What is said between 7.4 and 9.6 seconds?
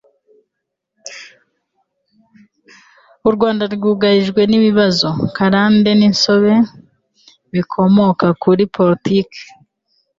bikomoka kuri politiki